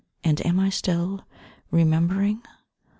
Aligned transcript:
And 0.23 0.43
am 0.43 0.59
I 0.59 0.69
still 0.69 1.27
Remembering? 1.69 2.41